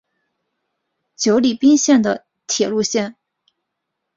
[1.15, 3.15] 久里滨线的铁路线。